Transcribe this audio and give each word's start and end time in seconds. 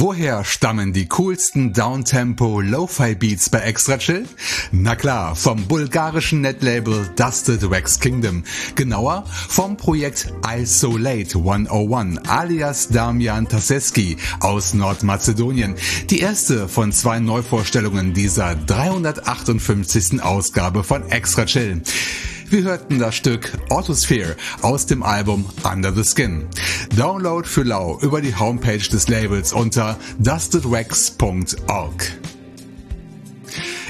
Woher 0.00 0.44
stammen 0.44 0.92
die 0.92 1.08
coolsten 1.08 1.72
Downtempo 1.72 2.60
Lo-Fi 2.60 3.16
Beats 3.16 3.50
bei 3.50 3.58
Extra 3.58 3.98
Chill? 3.98 4.28
Na 4.70 4.94
klar, 4.94 5.34
vom 5.34 5.66
bulgarischen 5.66 6.40
Netlabel 6.40 7.10
Dusted 7.16 7.68
Wax 7.68 7.98
Kingdom. 7.98 8.44
Genauer 8.76 9.24
vom 9.26 9.76
Projekt 9.76 10.32
Isolate 10.48 11.38
101 11.38 12.28
alias 12.28 12.86
Damian 12.90 13.48
Taseski 13.48 14.16
aus 14.38 14.72
Nordmazedonien. 14.72 15.74
Die 16.10 16.20
erste 16.20 16.68
von 16.68 16.92
zwei 16.92 17.18
Neuvorstellungen 17.18 18.14
dieser 18.14 18.54
358. 18.54 20.22
Ausgabe 20.22 20.84
von 20.84 21.10
Extra 21.10 21.44
Chill. 21.44 21.82
Wir 22.50 22.62
hörten 22.62 22.98
das 22.98 23.14
Stück 23.14 23.52
Autosphere 23.68 24.34
aus 24.62 24.86
dem 24.86 25.02
Album 25.02 25.44
Under 25.70 25.92
the 25.92 26.02
Skin. 26.02 26.46
Download 26.96 27.46
für 27.46 27.62
lau 27.62 27.98
über 28.00 28.22
die 28.22 28.34
Homepage 28.34 28.78
des 28.78 29.06
Labels 29.08 29.52
unter 29.52 29.98
dustedwax.org. 30.18 32.12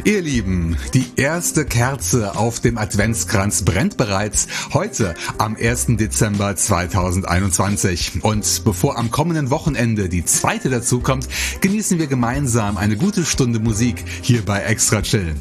Ihr 0.05 0.23
Lieben, 0.23 0.77
die 0.93 1.07
erste 1.15 1.67
Kerze 1.67 2.37
auf 2.37 2.59
dem 2.59 2.79
Adventskranz 2.79 3.63
brennt 3.63 3.97
bereits 3.97 4.49
heute 4.73 5.15
am 5.39 5.55
1. 5.55 5.87
Dezember 5.91 6.57
2021. 6.57 8.25
Und 8.25 8.65
bevor 8.65 8.99
am 8.99 9.13
kommenden 9.13 9.51
Wochenende 9.51 10.09
die 10.09 10.25
zweite 10.25 10.69
dazukommt, 10.69 11.29
genießen 11.61 12.01
wir 12.01 12.09
gemeinsam 12.09 12.77
eine 12.77 12.97
gute 12.97 13.25
Stunde 13.25 13.61
Musik 13.61 14.05
hier 14.23 14.45
bei 14.45 14.63
Extra 14.63 15.03
Chill. 15.03 15.37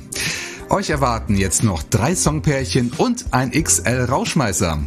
Euch 0.69 0.89
erwarten 0.89 1.37
jetzt 1.37 1.63
noch 1.63 1.81
drei 1.81 2.13
Songpärchen 2.13 2.91
und 2.97 3.27
ein 3.31 3.51
XL 3.51 4.05
Rauschmeißer. 4.09 4.79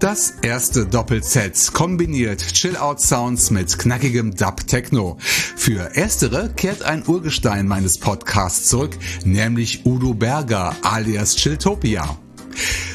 Das 0.00 0.32
erste 0.42 0.86
Doppelset 0.86 1.72
kombiniert 1.74 2.40
Chill-Out-Sounds 2.40 3.50
mit 3.50 3.78
knackigem 3.78 4.34
Dub-Techno. 4.34 5.18
Für 5.20 5.94
erstere 5.94 6.48
kehrt 6.56 6.82
ein 6.82 7.06
Urgestein 7.06 7.68
meines 7.68 7.98
Podcasts 7.98 8.68
zurück, 8.68 8.96
nämlich 9.24 9.84
Udo 9.84 10.14
Berger 10.14 10.74
alias 10.82 11.36
Chilltopia. 11.36 12.16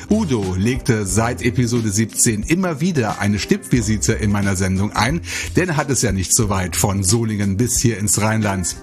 Udo 0.10 0.56
legte 0.56 1.06
seit 1.06 1.42
Episode 1.42 1.90
17 1.90 2.44
immer 2.44 2.80
wieder 2.80 3.20
eine 3.20 3.40
Stippvisite 3.40 4.14
in 4.14 4.32
meiner 4.32 4.56
Sendung 4.56 4.94
ein, 4.94 5.22
denn 5.58 5.70
er 5.70 5.78
hat 5.78 5.90
es 5.90 6.02
ja 6.02 6.14
nicht 6.14 6.34
so 6.34 6.48
weit 6.48 6.78
von 6.78 7.04
Solingen 7.04 7.58
bis 7.58 7.82
hier 7.82 7.98
ins 7.98 8.22
Rheinland. 8.22 8.78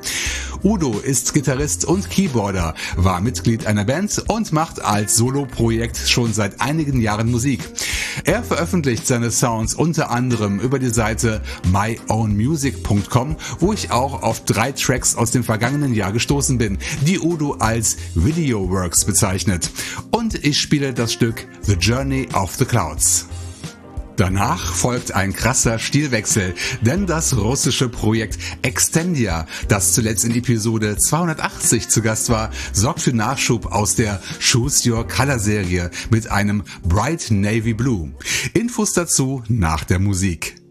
Udo 0.63 0.99
ist 0.99 1.33
Gitarrist 1.33 1.85
und 1.87 2.11
Keyboarder, 2.11 2.75
war 2.97 3.21
Mitglied 3.21 3.67
einer 3.67 3.85
Band 3.85 4.25
und 4.29 4.53
macht 4.53 4.83
als 4.83 5.17
Soloprojekt 5.17 5.97
schon 5.97 6.33
seit 6.33 6.61
einigen 6.61 7.01
Jahren 7.01 7.31
Musik. 7.31 7.61
Er 8.25 8.43
veröffentlicht 8.43 9.07
seine 9.07 9.31
Sounds 9.31 9.75
unter 9.75 10.11
anderem 10.11 10.61
über 10.61 10.79
die 10.79 10.91
Seite 10.91 11.43
myownmusic.com, 11.71 13.37
wo 13.59 13.73
ich 13.73 13.91
auch 13.91 14.23
auf 14.23 14.45
drei 14.45 14.73
Tracks 14.73 15.17
aus 15.17 15.33
dem 15.33 15.43
vergangenen 15.43 15.95
Jahr 15.95 16.13
gestoßen 16.13 16.59
bin, 16.59 16.79
die 17.07 17.19
Udo 17.19 17.55
als 17.59 17.97
Video 18.15 18.71
Works 18.71 19.05
bezeichnet. 19.05 19.71
Und 20.11 20.45
ich 20.45 20.61
spiele 20.61 20.95
das 20.95 21.13
Stück 21.15 21.47
The 21.63 21.75
Journey 21.75 22.27
of 22.35 22.57
the 22.57 22.65
Clouds. 22.65 23.27
Danach 24.17 24.75
folgt 24.75 25.15
ein 25.15 25.33
krasser 25.33 25.79
Stilwechsel, 25.79 26.57
denn 26.81 27.07
das 27.07 27.37
russische 27.37 27.89
Projekt 27.89 28.37
Extendia, 28.63 29.47
das 29.69 29.93
zuletzt 29.93 30.25
in 30.25 30.35
Episode 30.35 30.97
280 30.99 31.89
zu 31.89 32.03
Gast 32.03 32.31
war, 32.31 32.51
sorgt 32.73 33.01
für 33.01 33.13
Nachschub 33.13 33.67
aus 33.67 33.95
der 33.95 34.21
Choose 34.41 34.91
Your 34.91 35.07
Color 35.07 35.39
Serie 35.39 35.91
mit 36.11 36.33
einem 36.33 36.65
Bright 36.83 37.31
Navy 37.31 37.75
Blue. 37.75 38.13
Infos 38.53 38.93
dazu 38.93 39.45
nach 39.47 39.85
der 39.85 40.01
Musik. 40.01 40.64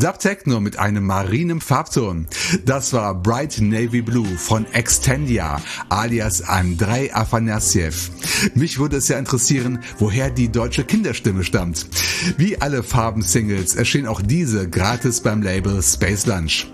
Dub 0.00 0.18
Techno 0.18 0.60
mit 0.60 0.78
einem 0.78 1.04
marinem 1.04 1.60
Farbton. 1.60 2.26
Das 2.64 2.94
war 2.94 3.14
Bright 3.14 3.60
Navy 3.60 4.00
Blue 4.00 4.26
von 4.38 4.64
Extendia 4.72 5.60
alias 5.90 6.40
Andrei 6.40 7.14
Afanasiev. 7.14 8.10
Mich 8.54 8.78
würde 8.78 8.96
es 8.96 9.08
ja 9.08 9.18
interessieren, 9.18 9.80
woher 9.98 10.30
die 10.30 10.50
deutsche 10.50 10.84
Kinderstimme 10.84 11.44
stammt. 11.44 11.86
Wie 12.38 12.58
alle 12.58 12.82
Farben-Singles 12.82 13.74
erschien 13.74 14.06
auch 14.06 14.22
diese 14.22 14.70
gratis 14.70 15.20
beim 15.20 15.42
Label 15.42 15.82
Space 15.82 16.24
Lunch. 16.24 16.66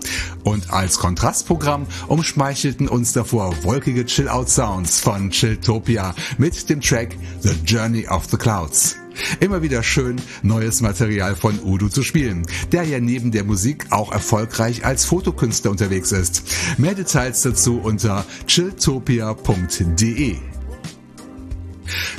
Und 0.45 0.71
als 0.71 0.97
Kontrastprogramm 0.97 1.85
umschmeichelten 2.07 2.87
uns 2.87 3.11
davor 3.11 3.53
wolkige 3.63 4.05
Chill-Out-Sounds 4.05 5.01
von 5.01 5.31
Chilltopia 5.31 6.15
mit 6.37 6.69
dem 6.69 6.79
Track 6.79 7.17
The 7.41 7.55
Journey 7.65 8.07
of 8.07 8.23
the 8.31 8.37
Clouds. 8.37 8.95
Immer 9.39 9.61
wieder 9.61 9.83
schön, 9.83 10.17
neues 10.43 10.81
Material 10.81 11.35
von 11.35 11.59
Udo 11.63 11.89
zu 11.89 12.03
spielen, 12.03 12.45
der 12.71 12.83
ja 12.83 12.99
neben 12.99 13.31
der 13.31 13.43
Musik 13.43 13.87
auch 13.91 14.11
erfolgreich 14.11 14.85
als 14.85 15.05
Fotokünstler 15.05 15.71
unterwegs 15.71 16.11
ist. 16.11 16.43
Mehr 16.77 16.95
Details 16.95 17.41
dazu 17.41 17.79
unter 17.79 18.25
chilltopia.de. 18.47 20.35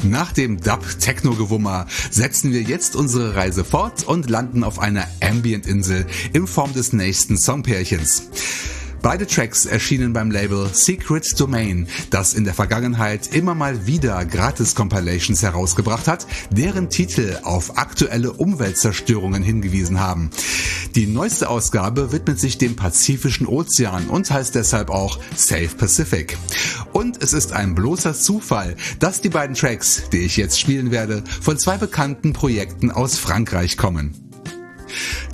Nach 0.03 0.33
dem 0.33 0.61
Dub-Techno-Gewummer 0.61 1.87
setzen 2.11 2.53
wir 2.53 2.63
jetzt 2.63 2.97
unsere 2.97 3.35
Reise 3.35 3.65
fort 3.65 4.05
und 4.05 4.31
landen 4.31 4.65
auf 4.65 4.79
einer 4.79 5.07
Ambient-Insel 5.21 6.07
in 6.33 6.47
Form 6.47 6.73
des 6.73 6.93
nächsten 6.93 7.37
Songpärchens. 7.37 8.29
Beide 9.03 9.27
Tracks 9.27 9.65
erschienen 9.65 10.13
beim 10.13 10.31
Label 10.31 10.69
Secret 10.73 11.39
Domain, 11.39 11.87
das 12.11 12.35
in 12.35 12.45
der 12.45 12.55
Vergangenheit 12.55 13.35
immer 13.35 13.55
mal 13.55 13.87
wieder 13.87 14.25
Gratis-Compilations 14.25 15.43
herausgebracht 15.43 16.09
hat, 16.09 16.27
deren 16.51 16.91
Titel 16.91 17.39
auf 17.45 17.79
aktuelle 17.79 18.33
Umweltzerstörungen 18.33 19.43
hingewiesen 19.43 20.01
haben. 20.01 20.31
Die 20.95 21.07
neueste 21.07 21.49
Ausgabe 21.49 22.13
widmet 22.13 22.41
sich 22.41 22.59
dem 22.59 22.75
Pazifischen 22.75 23.47
Ozean 23.47 24.09
und 24.09 24.31
heißt 24.31 24.55
deshalb 24.55 24.91
auch 24.91 25.19
Safe 25.37 25.71
Pacific. 25.77 26.37
Und 26.93 27.23
es 27.23 27.33
ist 27.33 27.53
ein 27.53 27.75
bloßer 27.75 28.15
Zufall, 28.15 28.77
dass 28.99 29.21
die 29.21 29.29
beiden 29.29 29.55
Tracks, 29.55 30.03
die 30.13 30.19
ich 30.19 30.37
jetzt 30.37 30.59
spielen 30.59 30.91
werde, 30.91 31.23
von 31.41 31.59
zwei 31.59 31.77
bekannten 31.77 32.33
Projekten 32.33 32.91
aus 32.91 33.17
Frankreich 33.17 33.77
kommen. 33.77 34.28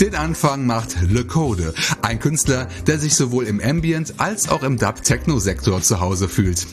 Den 0.00 0.14
Anfang 0.14 0.66
macht 0.66 0.96
Le 1.08 1.24
Code, 1.24 1.74
ein 2.02 2.20
Künstler, 2.20 2.68
der 2.86 2.98
sich 2.98 3.14
sowohl 3.14 3.46
im 3.46 3.60
Ambient 3.60 4.14
als 4.18 4.48
auch 4.48 4.62
im 4.62 4.78
Dub-Techno-Sektor 4.78 5.82
zu 5.82 6.00
Hause 6.00 6.28
fühlt. 6.28 6.66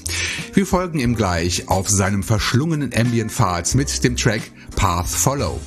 Wir 0.54 0.66
folgen 0.66 1.00
ihm 1.00 1.16
gleich 1.16 1.68
auf 1.70 1.90
seinem 1.90 2.24
verschlungenen 2.24 2.92
Ambient-Pfad 2.94 3.76
mit 3.76 4.04
dem 4.04 4.16
Track 4.16 4.42
Path 4.76 5.08
Follow. 5.08 5.60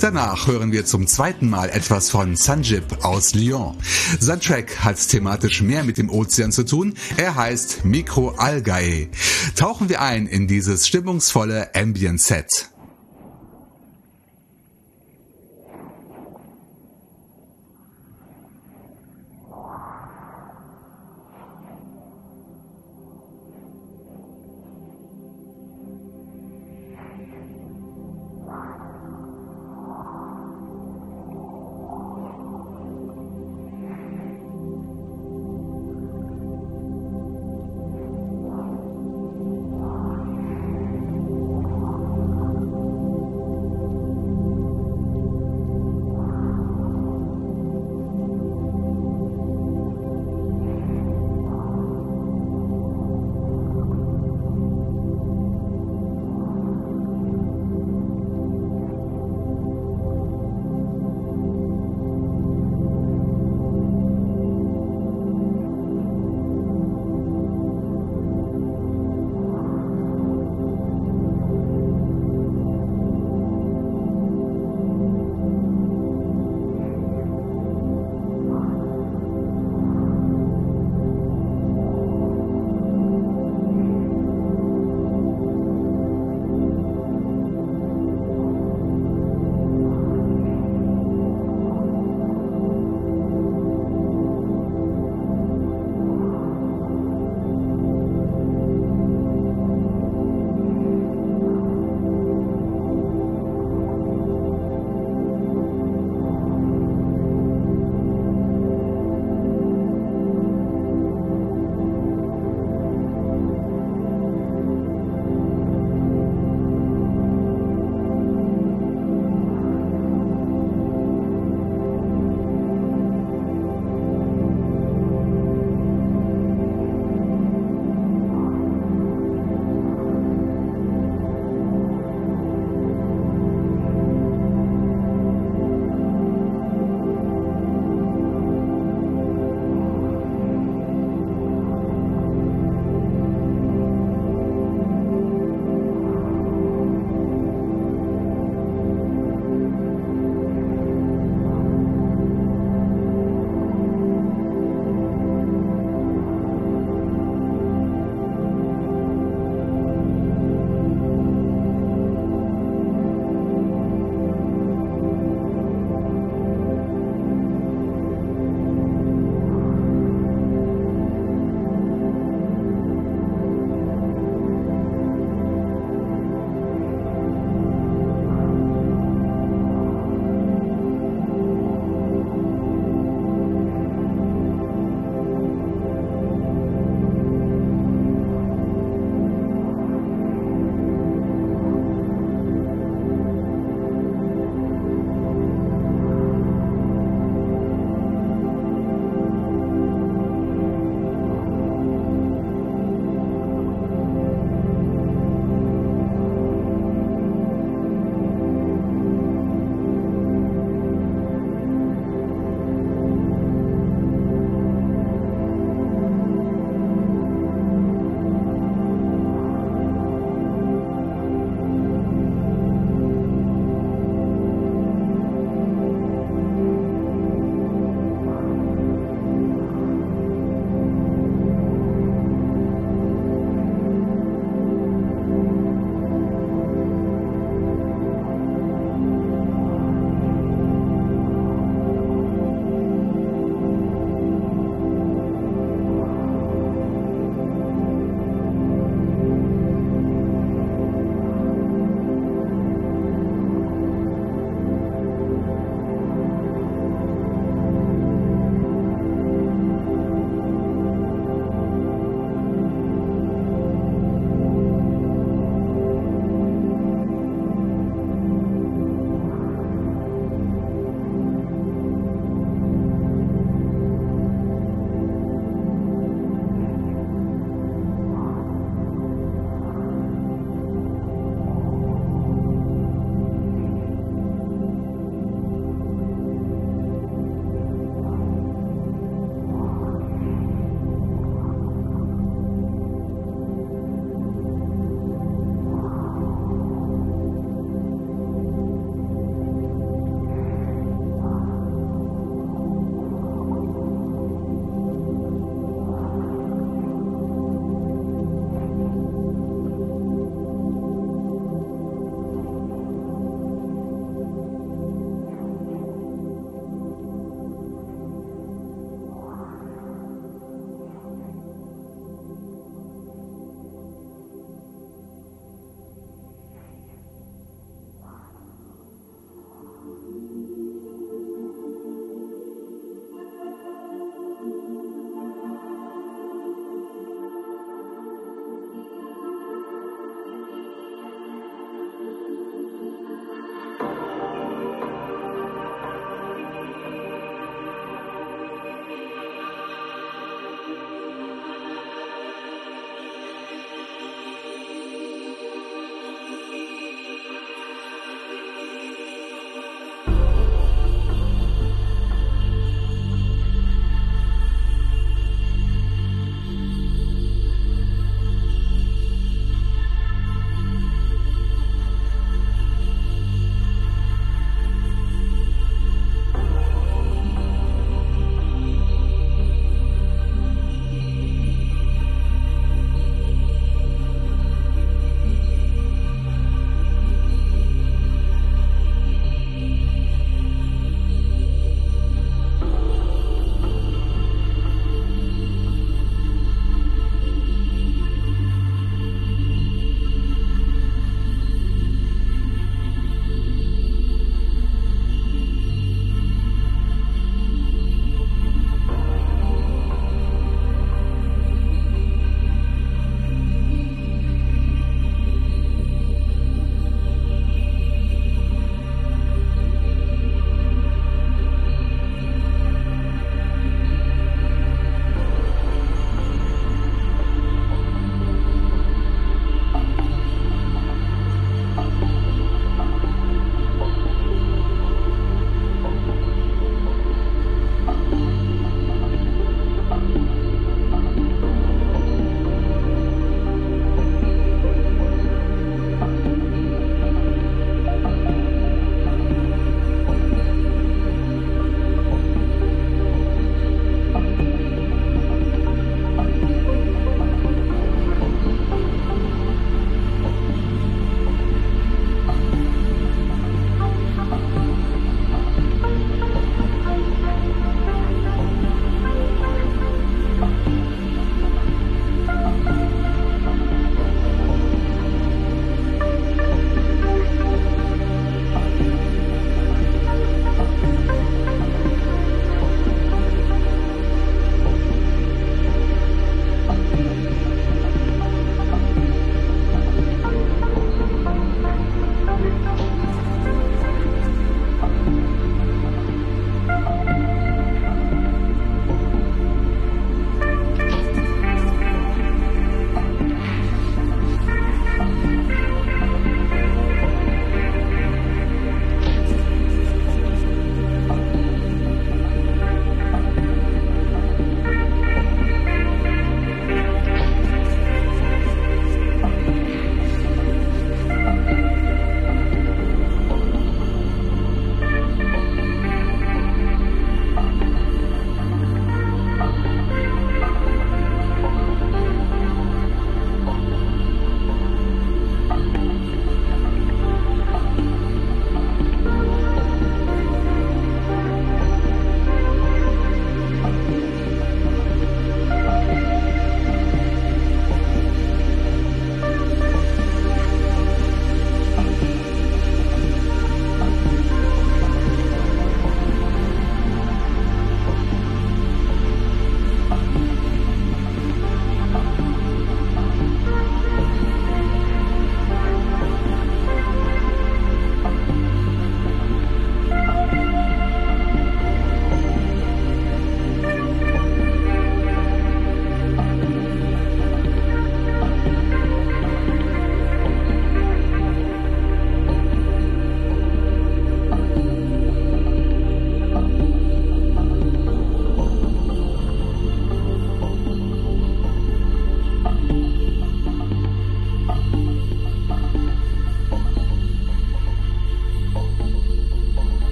Danach 0.00 0.48
hören 0.48 0.72
wir 0.72 0.84
zum 0.84 1.06
zweiten 1.06 1.48
Mal 1.48 1.70
etwas 1.70 2.10
von 2.10 2.34
Sanjib 2.34 3.04
aus 3.04 3.34
Lyon. 3.34 3.76
Sein 4.18 4.40
Track 4.40 4.80
hat 4.80 4.98
thematisch 5.08 5.62
mehr 5.62 5.84
mit 5.84 5.98
dem 5.98 6.10
Ozean 6.10 6.50
zu 6.50 6.64
tun. 6.64 6.94
Er 7.16 7.36
heißt 7.36 7.84
Micro 7.84 8.30
Algae. 8.30 9.08
Tauchen 9.54 9.88
wir 9.88 10.00
ein 10.00 10.26
in 10.26 10.48
dieses 10.48 10.88
stimmungsvolle 10.88 11.74
Ambient 11.74 12.20
Set. 12.20 12.71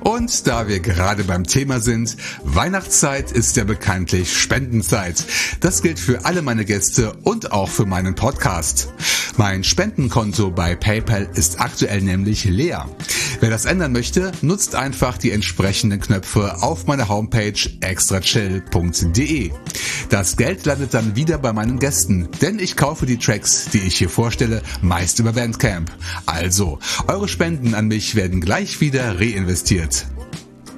Und 0.00 0.46
da 0.46 0.68
wir 0.68 0.80
gerade 0.80 1.24
beim 1.24 1.44
Thema 1.44 1.80
sind, 1.80 2.16
Weihnachtszeit 2.44 3.32
ist 3.32 3.56
ja 3.56 3.64
bekanntlich 3.64 4.36
Spendenzeit. 4.36 5.24
Das 5.60 5.82
gilt 5.82 5.98
für 5.98 6.24
alle 6.24 6.42
meine 6.42 6.64
Gäste 6.64 7.14
und 7.22 7.52
auch 7.52 7.68
für 7.68 7.86
meinen 7.86 8.14
Podcast. 8.14 8.92
Mein 9.36 9.64
Spendenkonto 9.64 10.50
bei 10.50 10.74
PayPal 10.74 11.28
ist 11.34 11.60
aktuell 11.60 12.00
nämlich 12.00 12.44
leer. 12.44 12.88
Wer 13.40 13.50
das 13.50 13.66
ändern 13.66 13.92
möchte, 13.92 14.32
nutzt 14.40 14.74
einfach 14.74 15.18
die 15.18 15.30
entsprechenden 15.30 16.00
Knöpfe 16.00 16.62
auf 16.62 16.86
meiner 16.86 17.08
Homepage 17.08 17.52
extrachill.de. 17.80 19.50
Das 20.08 20.36
Geld 20.36 20.64
landet 20.64 20.94
dann 20.94 21.16
wieder 21.16 21.36
bei 21.36 21.52
meinen 21.52 21.78
Gästen, 21.78 22.28
denn 22.40 22.58
ich 22.58 22.76
kaufe 22.76 23.04
die 23.04 23.18
Tracks, 23.18 23.68
die 23.72 23.78
ich 23.78 23.98
hier 23.98 24.08
vorstelle, 24.08 24.62
meist 24.80 25.18
über 25.18 25.32
Bandcamp. 25.32 25.90
Also, 26.24 26.78
eure 27.08 27.28
Spenden 27.28 27.74
an 27.74 27.88
mich 27.88 28.14
werden 28.14 28.40
gleich 28.40 28.80
wieder 28.80 29.20
reinvestiert. 29.20 29.75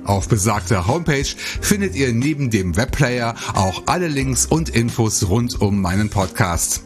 Auf 0.05 0.29
besagter 0.29 0.87
Homepage 0.87 1.27
findet 1.61 1.95
ihr 1.95 2.13
neben 2.15 2.51
dem 2.51 2.77
Webplayer 2.77 3.35
auch 3.55 3.83
alle 3.87 4.09
Links 4.09 4.47
und 4.47 4.71
Infos 4.71 5.29
rund 5.29 5.61
um 5.61 5.83
meinen 5.83 6.09
Podcast. 6.09 6.83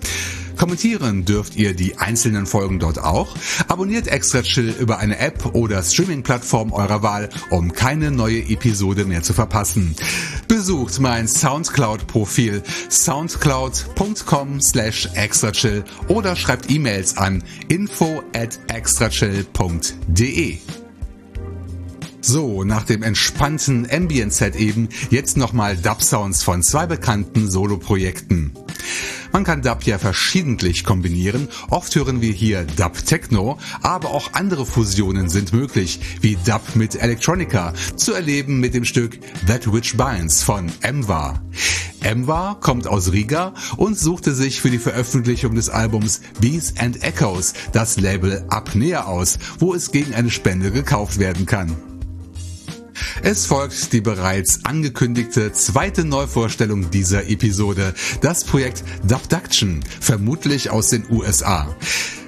Kommentieren 0.57 1.25
dürft 1.25 1.57
ihr 1.57 1.75
die 1.75 1.99
einzelnen 1.99 2.47
Folgen 2.47 2.79
dort 2.79 2.99
auch. 2.99 3.35
Abonniert 3.69 4.07
Extra 4.07 4.43
Chill 4.43 4.75
über 4.79 4.99
eine 4.99 5.19
App 5.19 5.55
oder 5.55 5.83
Streaming-Plattform 5.83 6.73
eurer 6.73 7.03
Wahl, 7.03 7.29
um 7.51 7.73
keine 7.73 8.11
neue 8.11 8.41
Episode 8.49 9.05
mehr 9.05 9.23
zu 9.23 9.35
verpassen. 9.35 9.95
Besucht 10.49 11.01
mein 11.01 11.27
Soundcloud-Profil 11.29 12.63
soundcloud.com 12.91 14.61
slash 14.61 15.09
extrachill 15.15 15.85
oder 16.09 16.37
schreibt 16.37 16.71
E-Mails 16.71 17.17
an 17.17 17.43
info 17.69 18.23
at 18.35 18.59
extrachill.de. 18.69 20.59
So, 22.25 22.63
nach 22.63 22.85
dem 22.85 23.03
entspannten 23.03 23.89
Ambient-Set 23.91 24.55
eben, 24.55 24.89
jetzt 25.11 25.37
nochmal 25.37 25.77
Dub-Sounds 25.77 26.45
von 26.45 26.63
zwei 26.63 26.87
bekannten 26.87 27.51
Solo-Projekten. 27.51 28.53
Man 29.33 29.43
kann 29.43 29.63
Dub 29.63 29.83
ja 29.83 29.99
verschiedentlich 29.99 30.85
kombinieren. 30.85 31.49
Oft 31.71 31.95
hören 31.97 32.21
wir 32.21 32.33
hier 32.33 32.65
Dub 32.65 33.05
Techno, 33.05 33.59
aber 33.81 34.11
auch 34.11 34.35
andere 34.35 34.65
Fusionen 34.65 35.29
sind 35.29 35.53
möglich, 35.53 35.99
wie 36.21 36.37
Dub 36.37 36.77
mit 36.77 36.95
Electronica, 36.95 37.73
zu 37.97 38.13
erleben 38.13 38.61
mit 38.61 38.75
dem 38.75 38.85
Stück 38.85 39.19
That 39.49 39.73
Which 39.73 39.97
Binds 39.97 40.45
von 40.45 40.71
Emwa. 40.83 41.43
Emwa 42.03 42.55
kommt 42.61 42.87
aus 42.87 43.11
Riga 43.11 43.53
und 43.77 43.99
suchte 43.99 44.33
sich 44.33 44.61
für 44.61 44.71
die 44.71 44.79
Veröffentlichung 44.79 45.57
des 45.57 45.71
Albums 45.71 46.21
Bees 46.41 46.75
and 46.79 47.03
Echoes 47.03 47.55
das 47.73 47.99
Label 47.99 48.45
Apnea 48.49 49.07
aus, 49.07 49.41
wo 49.59 49.75
es 49.75 49.91
gegen 49.91 50.15
eine 50.15 50.31
Spende 50.31 50.71
gekauft 50.71 51.19
werden 51.19 51.47
kann. 51.47 51.92
Es 53.23 53.47
folgt 53.47 53.93
die 53.93 54.01
bereits 54.01 54.65
angekündigte 54.65 55.53
zweite 55.53 56.05
Neuvorstellung 56.05 56.91
dieser 56.91 57.29
Episode, 57.29 57.95
das 58.21 58.45
Projekt 58.45 58.85
Dubduction, 59.07 59.81
vermutlich 60.01 60.71
aus 60.71 60.91
den 60.91 61.05
USA. 61.11 61.75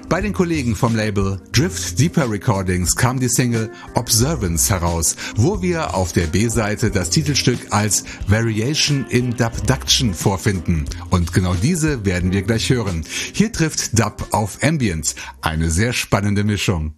Bei 0.09 0.21
den 0.21 0.33
Kollegen 0.33 0.77
vom 0.77 0.95
Label 0.95 1.41
Drift 1.53 1.99
Deeper 1.99 2.31
Recordings 2.31 2.95
kam 2.95 3.19
die 3.19 3.29
Single 3.29 3.71
Observance 3.95 4.73
heraus, 4.73 5.17
wo 5.35 5.63
wir 5.63 5.95
auf 5.95 6.13
der 6.13 6.27
B-Seite 6.27 6.91
das 6.91 7.11
Titelstück 7.11 7.59
als 7.71 8.05
Variation 8.29 9.07
in 9.09 9.35
Dubduction 9.35 10.15
vorfinden. 10.15 10.85
Und 11.11 11.33
genau 11.33 11.55
diese 11.55 12.05
werden 12.05 12.33
wir 12.33 12.43
gleich 12.43 12.71
hören. 12.71 13.05
Hier 13.33 13.51
trifft 13.51 13.99
Dub 13.99 14.29
auf 14.31 14.63
Ambient. 14.63 15.15
Eine 15.41 15.71
sehr 15.71 15.93
spannende 15.93 16.45
Mischung. 16.45 16.95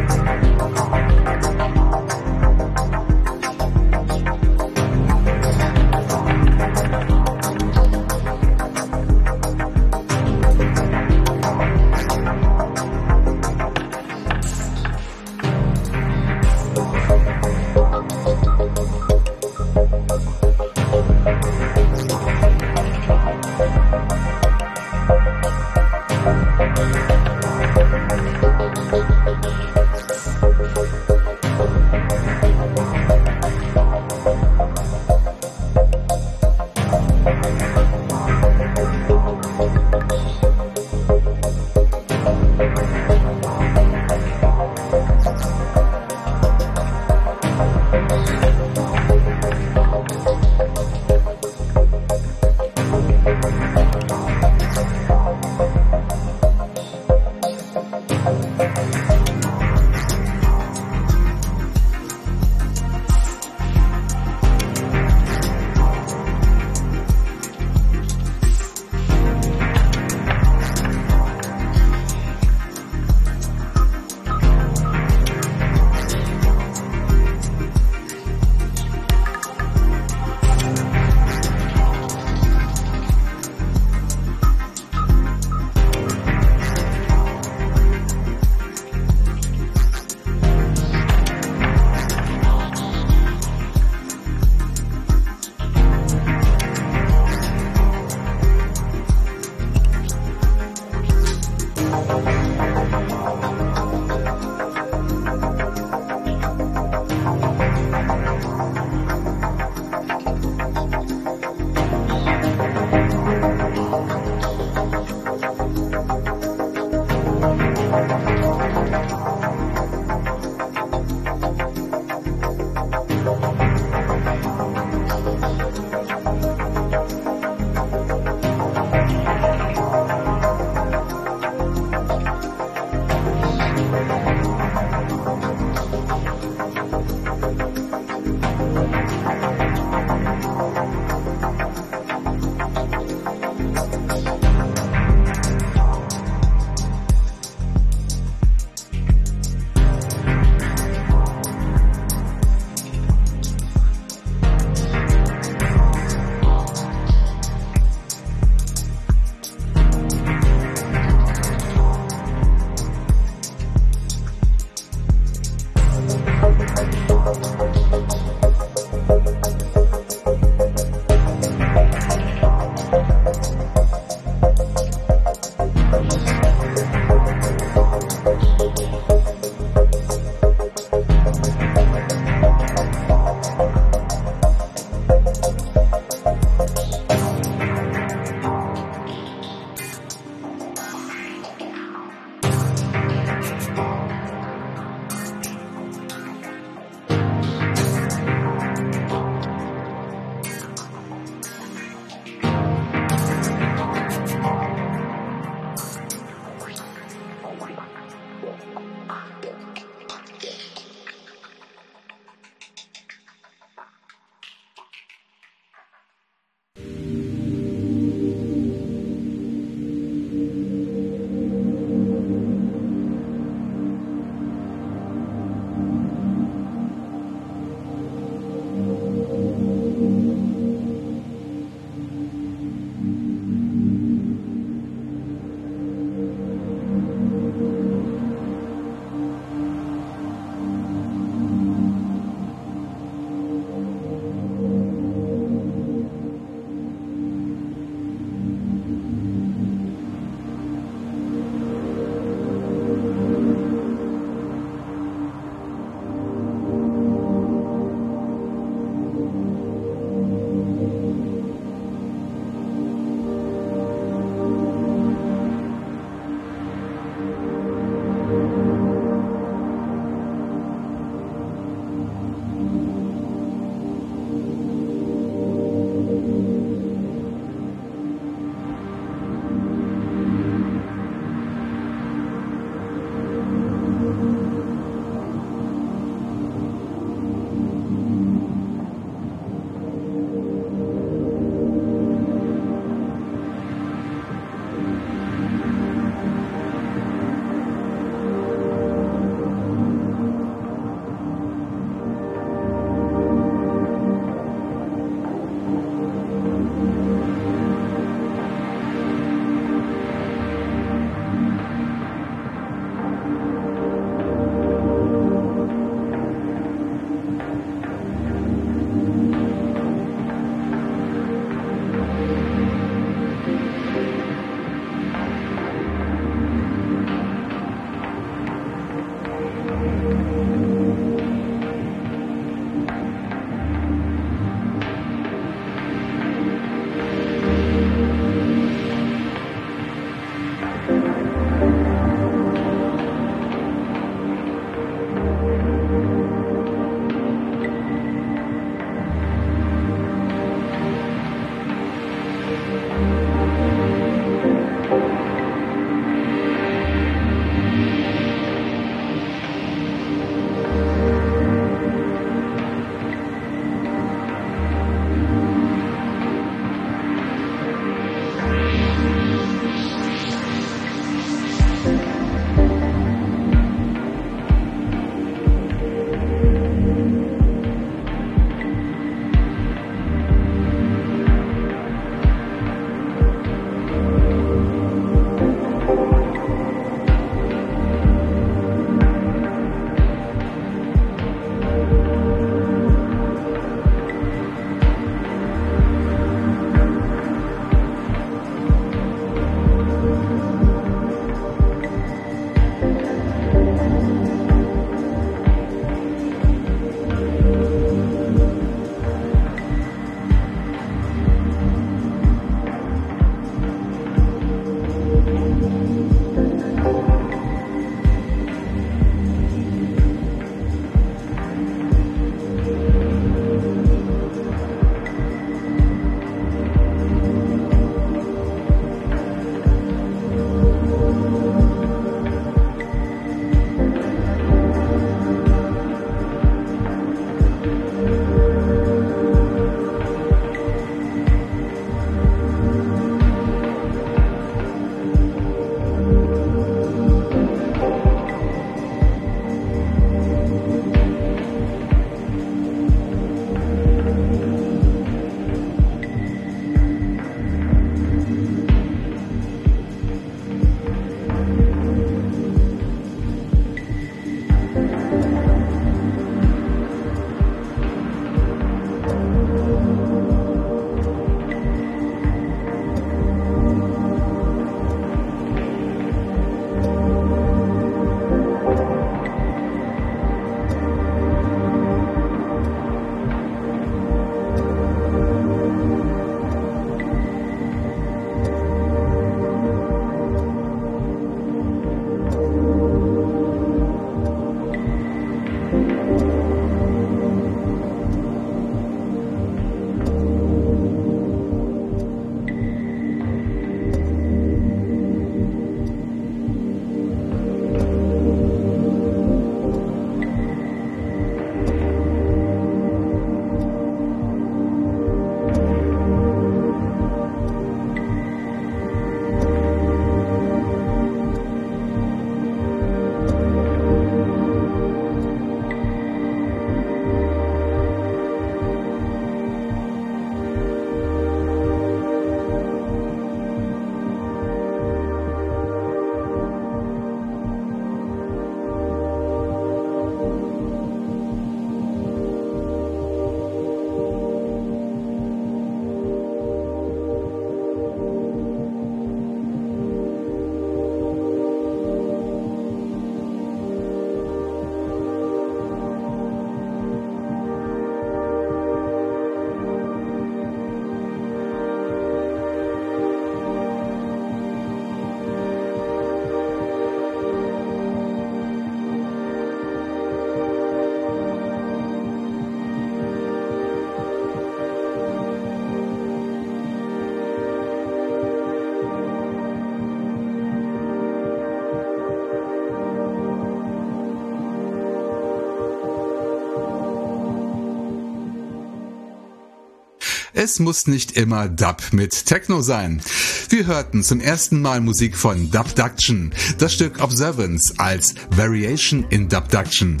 Es 590.46 590.60
muss 590.60 590.86
nicht 590.86 591.16
immer 591.16 591.48
Dub 591.48 591.82
mit 591.90 592.26
Techno 592.26 592.62
sein. 592.62 593.02
Wir 593.48 593.66
hörten 593.66 594.04
zum 594.04 594.20
ersten 594.20 594.62
Mal 594.62 594.80
Musik 594.80 595.16
von 595.16 595.50
Dubduction, 595.50 596.32
das 596.58 596.74
Stück 596.74 597.02
Observance 597.02 597.74
als 597.78 598.14
Variation 598.30 599.04
in 599.10 599.28
Dubduction. 599.28 600.00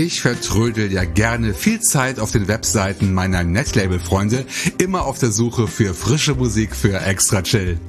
Ich 0.00 0.20
vertrödel 0.20 0.92
ja 0.92 1.04
gerne 1.04 1.54
viel 1.54 1.80
Zeit 1.80 2.20
auf 2.20 2.30
den 2.30 2.46
Webseiten 2.46 3.12
meiner 3.12 3.42
Netlabel-Freunde, 3.42 4.46
immer 4.78 5.04
auf 5.04 5.18
der 5.18 5.32
Suche 5.32 5.66
für 5.66 5.92
frische 5.92 6.36
Musik 6.36 6.76
für 6.76 7.00
extra 7.00 7.42
chill. 7.42 7.80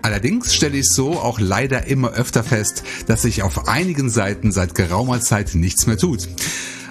Allerdings 0.00 0.54
stelle 0.54 0.78
ich 0.78 0.88
so 0.88 1.20
auch 1.20 1.38
leider 1.38 1.86
immer 1.86 2.12
öfter 2.12 2.44
fest, 2.44 2.82
dass 3.08 3.20
sich 3.20 3.42
auf 3.42 3.68
einigen 3.68 4.08
Seiten 4.08 4.52
seit 4.52 4.74
geraumer 4.74 5.20
Zeit 5.20 5.54
nichts 5.54 5.86
mehr 5.86 5.98
tut. 5.98 6.30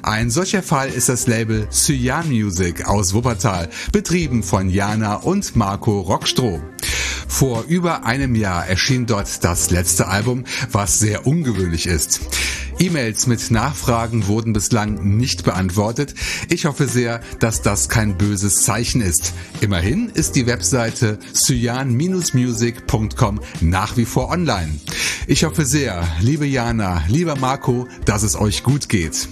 Ein 0.03 0.29
solcher 0.29 0.61
Fall 0.61 0.89
ist 0.89 1.09
das 1.09 1.25
Label 1.25 1.67
Cyan 1.71 2.29
Music 2.29 2.87
aus 2.87 3.15
Wuppertal, 3.15 3.71
betrieben 3.91 4.43
von 4.43 4.69
Jana 4.69 5.15
und 5.15 5.55
Marco 5.55 5.99
Rockstroh. 5.99 6.61
Vor 7.27 7.65
über 7.67 8.05
einem 8.05 8.35
Jahr 8.35 8.67
erschien 8.67 9.05
dort 9.05 9.43
das 9.43 9.71
letzte 9.71 10.07
Album, 10.07 10.45
was 10.71 10.99
sehr 10.99 11.27
ungewöhnlich 11.27 11.87
ist. 11.87 12.21
E-Mails 12.79 13.27
mit 13.27 13.51
Nachfragen 13.51 14.27
wurden 14.27 14.53
bislang 14.53 15.17
nicht 15.17 15.43
beantwortet. 15.43 16.15
Ich 16.49 16.65
hoffe 16.65 16.87
sehr, 16.87 17.21
dass 17.39 17.61
das 17.61 17.89
kein 17.89 18.17
böses 18.17 18.63
Zeichen 18.63 19.01
ist. 19.01 19.33
Immerhin 19.61 20.09
ist 20.09 20.35
die 20.35 20.47
Webseite 20.47 21.19
cyan-music.com 21.33 23.41
nach 23.61 23.97
wie 23.97 24.05
vor 24.05 24.29
online. 24.29 24.79
Ich 25.27 25.43
hoffe 25.43 25.65
sehr, 25.65 26.03
liebe 26.19 26.45
Jana, 26.45 27.03
lieber 27.07 27.35
Marco, 27.35 27.87
dass 28.05 28.23
es 28.23 28.35
euch 28.35 28.63
gut 28.63 28.89
geht. 28.89 29.27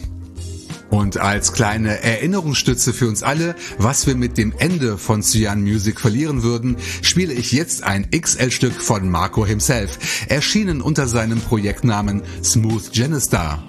Und 0.92 1.18
als 1.18 1.54
kleine 1.54 2.04
Erinnerungsstütze 2.04 2.92
für 2.92 3.08
uns 3.08 3.24
alle, 3.24 3.56
was 3.78 4.08
wir 4.08 4.16
mit 4.16 4.38
dem 4.38 4.54
Ende 4.58 4.98
von 4.98 5.24
Cyan 5.24 5.62
Music 5.62 6.02
verlieren 6.02 6.44
würden, 6.44 6.76
spiele 7.02 7.34
ich 7.34 7.54
jetzt 7.54 7.84
ein 7.84 8.12
XL-Stück 8.12 8.82
von 8.82 9.10
Marco 9.10 9.46
himself, 9.46 9.98
erschienen 10.28 10.82
unter 10.82 11.08
seinem 11.08 11.40
Projektnamen 11.40 12.22
Smooth 12.44 12.92
Genistar. 12.92 13.64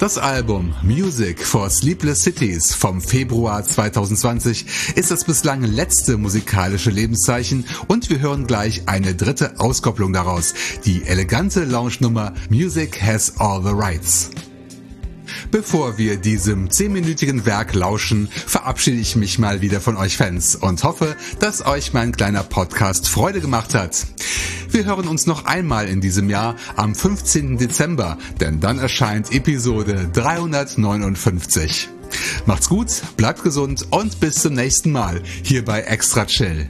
Das 0.00 0.18
Album 0.18 0.74
Music 0.82 1.44
for 1.44 1.70
Sleepless 1.70 2.22
Cities 2.22 2.74
vom 2.74 3.00
Februar 3.00 3.62
2020 3.62 4.66
ist 4.96 5.12
das 5.12 5.24
bislang 5.24 5.62
letzte 5.62 6.16
musikalische 6.16 6.90
Lebenszeichen 6.90 7.66
und 7.86 8.10
wir 8.10 8.18
hören 8.18 8.48
gleich 8.48 8.82
eine 8.86 9.14
dritte 9.14 9.60
Auskopplung 9.60 10.12
daraus, 10.12 10.54
die 10.84 11.04
elegante 11.04 11.64
Lounge-Nummer 11.64 12.34
Music 12.50 13.00
Has 13.00 13.34
All 13.38 13.62
the 13.62 13.72
Rights. 13.72 14.30
Bevor 15.50 15.96
wir 15.96 16.16
diesem 16.16 16.70
zehnminütigen 16.70 17.46
Werk 17.46 17.74
lauschen, 17.74 18.28
verabschiede 18.46 18.98
ich 18.98 19.16
mich 19.16 19.38
mal 19.38 19.62
wieder 19.62 19.80
von 19.80 19.96
euch 19.96 20.16
Fans 20.18 20.56
und 20.56 20.84
hoffe, 20.84 21.16
dass 21.40 21.64
euch 21.64 21.94
mein 21.94 22.12
kleiner 22.12 22.42
Podcast 22.42 23.08
Freude 23.08 23.40
gemacht 23.40 23.74
hat. 23.74 24.06
Wir 24.70 24.84
hören 24.84 25.08
uns 25.08 25.26
noch 25.26 25.46
einmal 25.46 25.88
in 25.88 26.02
diesem 26.02 26.28
Jahr 26.28 26.56
am 26.76 26.94
15. 26.94 27.56
Dezember, 27.56 28.18
denn 28.40 28.60
dann 28.60 28.78
erscheint 28.78 29.32
Episode 29.32 30.10
359. 30.12 31.88
Macht's 32.44 32.68
gut, 32.68 32.88
bleibt 33.16 33.42
gesund 33.42 33.86
und 33.90 34.20
bis 34.20 34.36
zum 34.36 34.52
nächsten 34.52 34.92
Mal 34.92 35.22
hier 35.42 35.64
bei 35.64 35.80
Extra 35.80 36.26
Chill. 36.26 36.68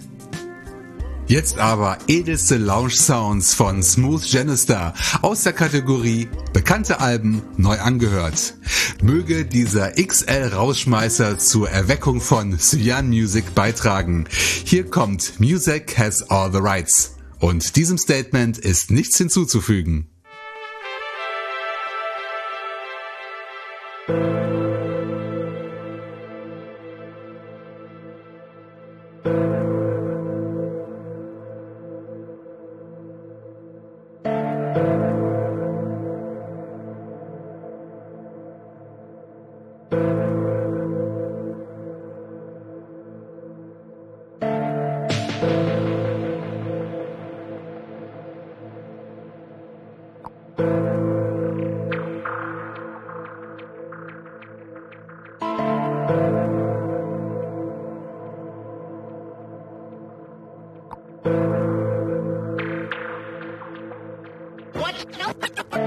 Jetzt 1.28 1.58
aber 1.58 1.98
edelste 2.06 2.56
Lounge 2.56 2.94
Sounds 2.94 3.52
von 3.52 3.82
Smooth 3.82 4.24
Janister 4.24 4.94
aus 5.20 5.42
der 5.42 5.52
Kategorie 5.52 6.26
Bekannte 6.54 7.00
Alben 7.00 7.42
neu 7.58 7.78
angehört. 7.78 8.54
Möge 9.02 9.44
dieser 9.44 9.92
XL-Rausschmeißer 9.92 11.38
zur 11.38 11.68
Erweckung 11.68 12.22
von 12.22 12.58
Cyan 12.58 13.08
Music 13.08 13.54
beitragen. 13.54 14.24
Hier 14.64 14.88
kommt 14.88 15.38
Music 15.38 15.98
has 15.98 16.22
all 16.30 16.50
the 16.50 16.60
rights. 16.62 17.16
Und 17.40 17.76
diesem 17.76 17.98
Statement 17.98 18.56
ist 18.56 18.90
nichts 18.90 19.18
hinzuzufügen. 19.18 20.08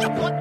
What? 0.02 0.41